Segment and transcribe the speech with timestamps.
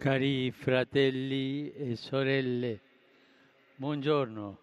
[0.00, 2.80] Cari fratelli e sorelle,
[3.76, 4.58] buongiorno.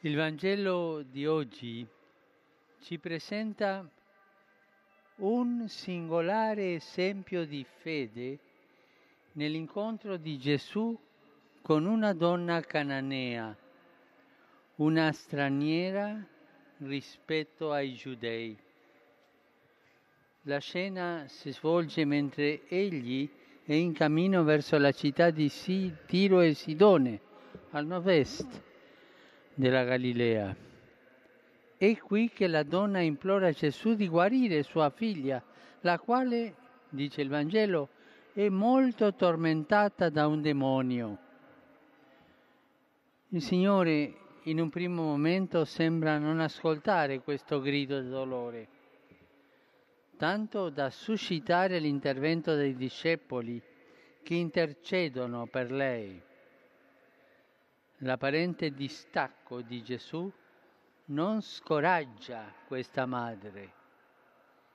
[0.00, 1.86] Il Vangelo di oggi
[2.80, 3.88] ci presenta
[5.18, 8.40] un singolare esempio di fede
[9.34, 10.98] nell'incontro di Gesù
[11.62, 13.56] con una donna cananea,
[14.78, 16.20] una straniera
[16.78, 18.58] rispetto ai giudei.
[20.44, 23.28] La scena si svolge mentre egli
[23.62, 25.52] è in cammino verso la città di
[26.06, 27.20] Tiro e Sidone,
[27.72, 28.62] al nord-est
[29.52, 30.56] della Galilea.
[31.76, 35.42] È qui che la donna implora Gesù di guarire sua figlia,
[35.82, 36.54] la quale,
[36.88, 37.90] dice il Vangelo,
[38.32, 41.18] è molto tormentata da un demonio.
[43.28, 48.68] Il Signore in un primo momento sembra non ascoltare questo grido di dolore
[50.20, 53.58] tanto da suscitare l'intervento dei discepoli
[54.22, 56.20] che intercedono per lei.
[58.00, 60.30] L'apparente distacco di Gesù
[61.06, 63.72] non scoraggia questa madre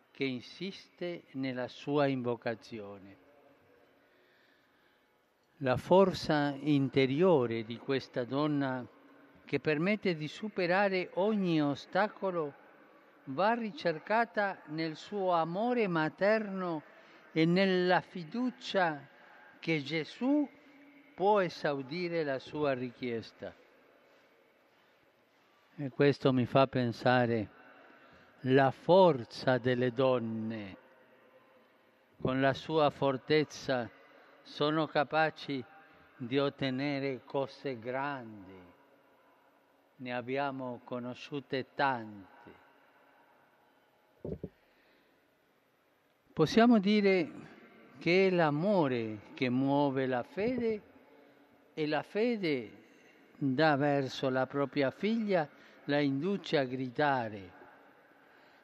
[0.09, 3.17] che insiste nella sua invocazione.
[5.57, 8.83] La forza interiore di questa donna
[9.45, 12.63] che permette di superare ogni ostacolo
[13.25, 16.83] va ricercata nel suo amore materno
[17.31, 19.07] e nella fiducia
[19.59, 20.47] che Gesù
[21.15, 23.53] può esaudire la sua richiesta.
[25.77, 27.49] E questo mi fa pensare
[28.41, 30.77] la forza delle donne,
[32.21, 33.89] con la sua fortezza
[34.41, 35.63] sono capaci
[36.17, 38.73] di ottenere cose grandi.
[39.97, 42.64] Ne abbiamo conosciute tante.
[46.35, 47.31] Possiamo dire
[47.97, 50.81] che è l'amore che muove la fede
[51.73, 52.71] e la fede
[53.37, 55.47] dà verso la propria figlia
[55.85, 57.51] la induce a gridare.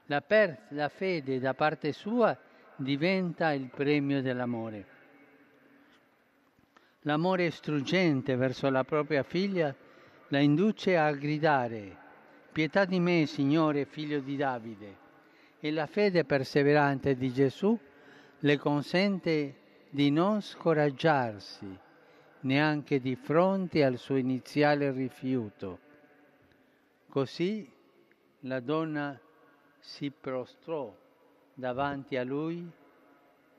[0.07, 2.37] La, per- la fede da parte sua
[2.75, 4.85] diventa il premio dell'amore.
[7.03, 9.73] L'amore struggente verso la propria figlia
[10.27, 11.95] la induce a gridare,
[12.51, 15.09] pietà di me, Signore, figlio di Davide
[15.63, 17.77] e la fede perseverante di Gesù
[18.39, 19.55] le consente
[19.91, 21.77] di non scoraggiarsi
[22.41, 25.79] neanche di fronte al suo iniziale rifiuto.
[27.07, 27.71] Così
[28.41, 29.19] la donna
[29.77, 30.91] si prostrò
[31.53, 32.67] davanti a lui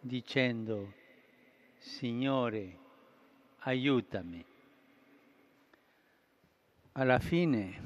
[0.01, 0.93] dicendo,
[1.79, 2.79] Signore,
[3.61, 4.45] aiutami.
[6.93, 7.81] Alla fine,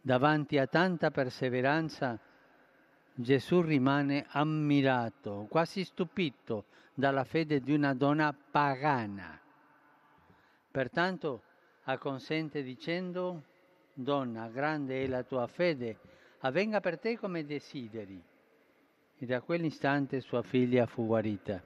[0.00, 2.18] davanti a tanta perseveranza,
[3.22, 9.40] Gesù rimane ammirato, quasi stupito dalla fede di una donna pagana.
[10.70, 11.42] Pertanto
[11.84, 13.44] acconsente dicendo,
[13.94, 15.98] Donna, grande è la tua fede,
[16.40, 18.22] avvenga per te come desideri.
[19.18, 21.62] E da quell'istante sua figlia fu guarita.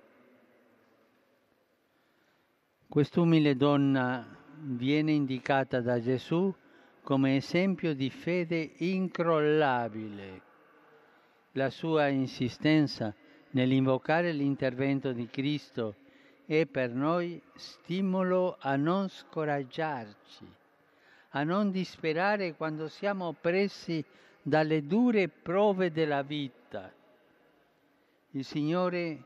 [2.89, 4.27] Quest'umile donna
[4.59, 6.55] viene indicata da Gesù
[7.03, 10.46] come esempio di fede incrollabile
[11.57, 13.15] la sua insistenza
[13.51, 15.95] nell'invocare l'intervento di Cristo
[16.45, 20.47] è per noi stimolo a non scoraggiarci,
[21.31, 24.05] a non disperare quando siamo oppressi
[24.43, 26.93] dalle dure prove della vita.
[28.33, 29.25] Il Signore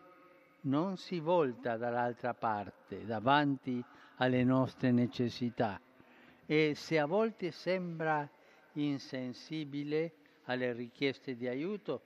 [0.62, 3.82] non si volta dall'altra parte davanti
[4.16, 5.80] alle nostre necessità
[6.46, 8.28] e se a volte sembra
[8.74, 10.12] insensibile
[10.44, 12.02] alle richieste di aiuto,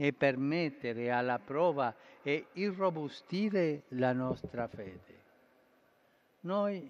[0.00, 1.92] e permettere alla prova
[2.22, 5.22] e irrobustire la nostra fede.
[6.42, 6.88] Noi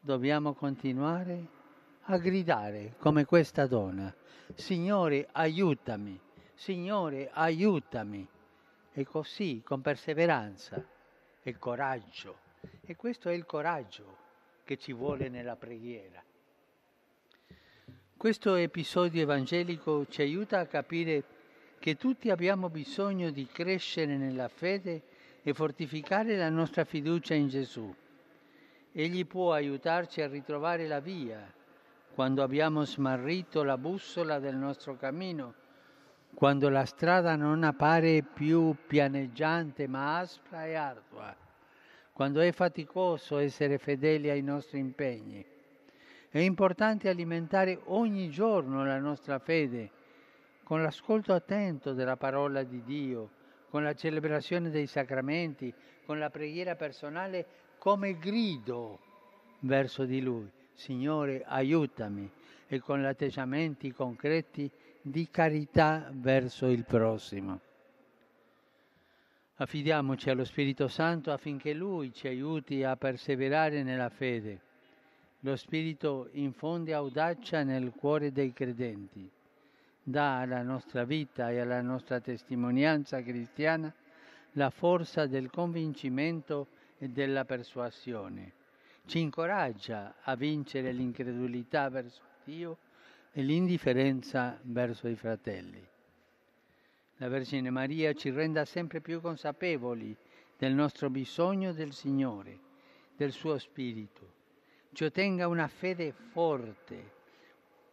[0.00, 1.46] dobbiamo continuare
[2.06, 4.12] a gridare come questa donna,
[4.54, 6.18] Signore aiutami,
[6.54, 8.26] Signore aiutami.
[8.94, 10.84] E così, con perseveranza
[11.42, 12.38] e coraggio.
[12.82, 14.16] E questo è il coraggio
[14.64, 16.22] che ci vuole nella preghiera.
[18.16, 21.24] Questo episodio evangelico ci aiuta a capire
[21.82, 25.02] che tutti abbiamo bisogno di crescere nella fede
[25.42, 27.92] e fortificare la nostra fiducia in Gesù.
[28.92, 31.44] Egli può aiutarci a ritrovare la via
[32.14, 35.54] quando abbiamo smarrito la bussola del nostro cammino,
[36.34, 41.34] quando la strada non appare più pianeggiante ma aspra e ardua,
[42.12, 45.44] quando è faticoso essere fedeli ai nostri impegni.
[46.30, 49.90] È importante alimentare ogni giorno la nostra fede
[50.62, 53.30] con l'ascolto attento della parola di Dio,
[53.68, 55.72] con la celebrazione dei sacramenti,
[56.04, 57.46] con la preghiera personale,
[57.78, 58.98] come grido
[59.60, 60.50] verso di Lui.
[60.74, 62.30] Signore, aiutami
[62.66, 64.70] e con gli atteggiamenti concreti
[65.00, 67.60] di carità verso il prossimo.
[69.56, 74.60] Affidiamoci allo Spirito Santo affinché Lui ci aiuti a perseverare nella fede.
[75.40, 79.30] Lo Spirito infonde audacia nel cuore dei credenti,
[80.02, 83.92] dà alla nostra vita e alla nostra testimonianza cristiana
[84.52, 86.68] la forza del convincimento
[86.98, 88.52] e della persuasione.
[89.06, 92.78] Ci incoraggia a vincere l'incredulità verso Dio
[93.32, 95.90] e l'indifferenza verso i fratelli
[97.22, 100.16] la Vergine Maria ci renda sempre più consapevoli
[100.58, 102.58] del nostro bisogno del Signore,
[103.16, 104.32] del suo Spirito.
[104.92, 107.12] Ci ottenga una fede forte,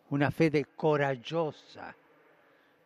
[0.09, 1.93] una fede coraggiosa,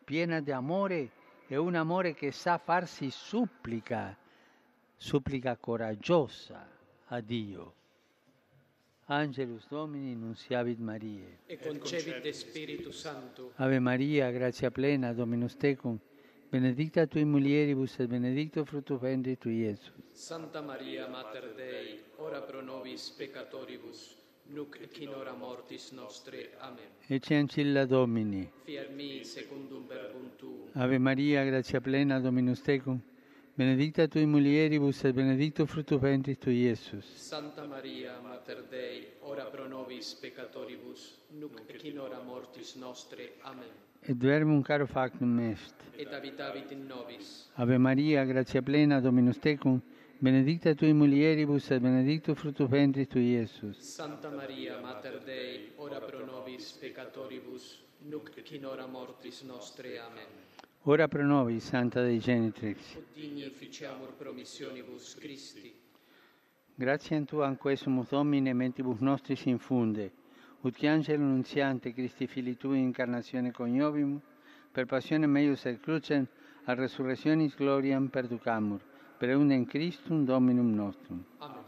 [0.04, 1.10] piena di amore
[1.46, 4.16] e un amore che sa farsi supplica,
[4.96, 6.66] supplica coraggiosa
[7.06, 7.74] a Dio.
[9.06, 11.40] Angelus Domini, nunciavit Mariae.
[11.46, 13.52] E concebit Spiritus Santo.
[13.56, 15.98] Ave Maria, grazia plena, Dominus tecum,
[16.48, 19.92] benedicta tui mulieribus et benedictus fructus ventris tui, Iesus.
[20.12, 26.50] Santa Maria, Mater Dei, ora pro nobis peccatoribus, nunc et in hora mortis nostre.
[26.60, 26.84] Amen.
[27.06, 28.50] Ecce ancilla Domini.
[28.64, 30.68] Fiat mi secundum verbum tuum.
[30.72, 33.00] Ave Maria, grazia plena, Dominus tecum,
[33.54, 37.04] benedicta tui mulieribus et benedictus fructus ventris tui, Iesus.
[37.16, 43.32] Santa Maria, Mater Dei, ora pro nobis peccatoribus, nunc et in hora mortis nostre.
[43.42, 43.70] Amen.
[44.06, 45.74] Et verbum caro factum est.
[45.96, 47.48] Et habitavit in nobis.
[47.54, 49.80] Ave Maria, grazia plena, Dominus tecum,
[50.18, 53.78] benedicta tui mulieribus et benedictus fructus ventris tui, Iesus.
[53.78, 59.98] Santa Maria, Mater Dei, ora pro nobis peccatoribus, nunc et in hora mortis nostre.
[59.98, 60.26] Amen.
[60.82, 62.96] Ora pro nobis, Santa Dei Genitrix.
[62.96, 65.72] Ut digni ficiamur promissionibus Christi.
[66.76, 70.10] Gratiam Tuam quesumus Domine mentibus nostris infunde,
[70.60, 74.22] ut che angelo nunziante Christi Fili Tui incarnazione coniovimus,
[74.72, 76.26] per passione meius et crucem,
[76.64, 78.80] a resurrectionis gloriam perducamur,
[79.18, 81.24] per eundem Christum Dominum nostrum.
[81.38, 81.64] Amen.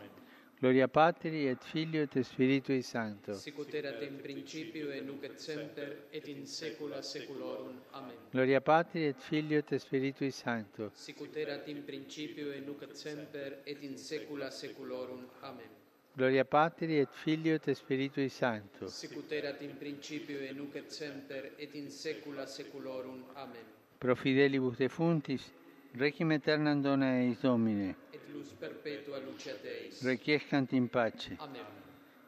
[0.59, 3.35] Gloria Patri et Filio et Spiritui Sancto.
[3.35, 7.77] Sicut erat in principio et nunc et semper et in saecula saeculorum.
[7.93, 8.17] Amen.
[8.31, 10.91] Gloria Patri et Filio et Spiritui Sancto.
[10.95, 15.27] Sicut erat in principio et nunc et semper et in saecula saeculorum.
[15.43, 15.69] Amen.
[16.17, 18.89] Gloria Patri et Filio et Spiritui Sancto.
[18.89, 23.23] Sicut erat in principio et nunc et semper et in saecula saeculorum.
[23.35, 23.75] Amen.
[23.99, 25.53] Pro fidelibus defuntis,
[25.99, 27.97] Requiem aeternam dona eis Domine.
[28.13, 30.03] Et lux perpetua lucet eis.
[30.05, 31.31] Requiescant in pace.
[31.41, 31.65] Amen.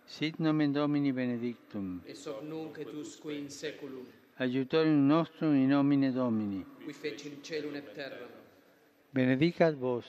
[0.06, 2.00] Sit nomen Domini benedictum.
[2.06, 4.06] Et hoc nunc et usque in saeculum.
[4.38, 6.64] Aiutorium nostrum in nomine Domini.
[6.84, 8.30] Qui fecit caelum et terram.
[9.12, 10.06] Benedicat vos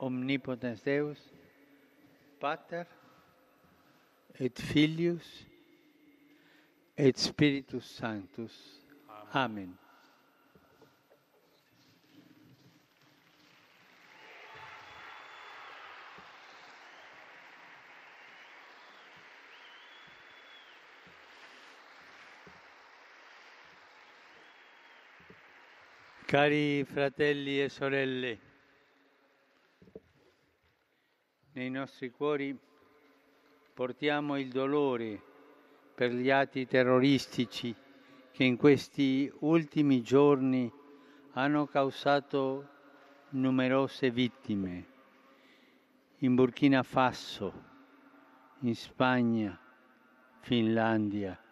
[0.00, 1.18] omnipotens Deus,
[2.40, 2.86] Pater
[4.40, 5.46] et Filius
[6.96, 8.82] et Spiritus Sanctus.
[9.32, 9.34] Amen.
[9.34, 9.87] Amen.
[26.28, 28.38] Cari fratelli e sorelle,
[31.52, 32.54] nei nostri cuori
[33.72, 35.22] portiamo il dolore
[35.94, 37.74] per gli atti terroristici
[38.30, 40.70] che in questi ultimi giorni
[41.32, 42.68] hanno causato
[43.30, 44.86] numerose vittime
[46.18, 47.52] in Burkina Faso,
[48.60, 49.58] in Spagna,
[50.40, 51.47] Finlandia.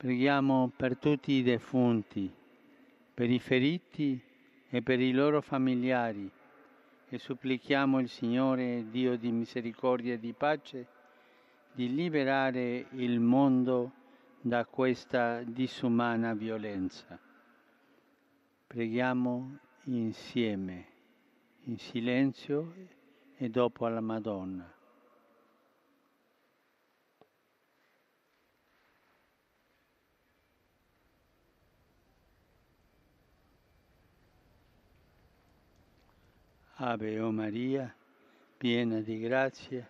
[0.00, 2.32] Preghiamo per tutti i defunti,
[3.12, 4.18] per i feriti
[4.70, 6.30] e per i loro familiari
[7.06, 10.86] e supplichiamo il Signore, Dio di misericordia e di pace,
[11.74, 13.92] di liberare il mondo
[14.40, 17.20] da questa disumana violenza.
[18.68, 20.86] Preghiamo insieme,
[21.64, 22.72] in silenzio
[23.36, 24.79] e dopo alla Madonna.
[36.82, 37.94] Ave o Maria,
[38.56, 39.86] piena di grazia,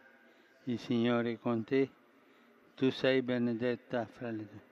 [0.64, 1.88] il Signore è con te,
[2.75, 4.68] tu sei benedetta fra le donne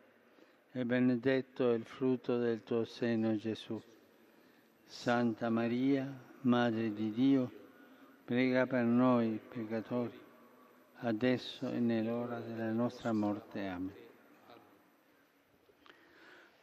[0.73, 3.81] e benedetto è il frutto del tuo seno Gesù.
[4.85, 7.53] Santa Maria, Madre di Dio,
[8.25, 10.19] prega per noi peccatori,
[11.03, 13.65] adesso e nell'ora della nostra morte.
[13.65, 13.95] Amen.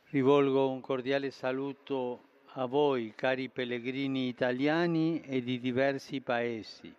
[0.09, 2.24] Rivolgo un cordiale saluto
[2.57, 6.93] a voi, cari pellegrini italiani e di diversi paesi.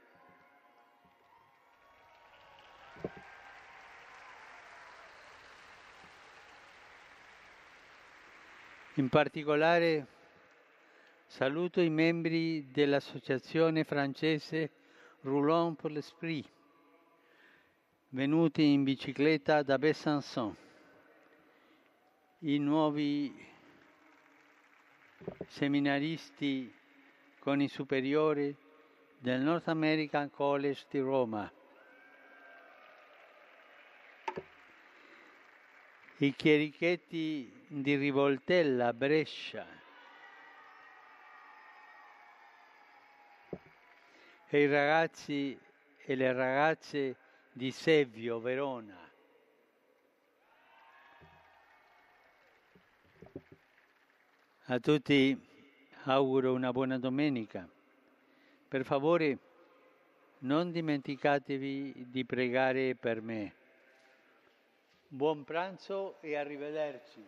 [8.96, 10.06] In particolare
[11.24, 14.70] saluto i membri dell'associazione francese
[15.22, 16.46] Roulon pour l'Esprit,
[18.10, 20.54] venuti in bicicletta da Besançon,
[22.40, 23.54] i nuovi
[25.46, 26.72] seminaristi
[27.38, 28.54] con i superiori
[29.18, 31.50] del North American College di Roma,
[36.18, 39.66] i chierichetti di Rivoltella, Brescia,
[44.48, 45.58] e i ragazzi
[45.98, 47.16] e le ragazze
[47.52, 49.05] di Sevio, Verona.
[54.68, 55.40] A tutti
[56.06, 57.68] auguro una buona domenica.
[58.66, 59.38] Per favore
[60.38, 63.54] non dimenticatevi di pregare per me.
[65.06, 67.24] Buon pranzo e arrivederci.